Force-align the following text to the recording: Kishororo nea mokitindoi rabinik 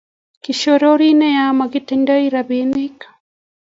Kishororo 0.43 1.09
nea 1.19 1.43
mokitindoi 1.57 2.25
rabinik 2.33 2.99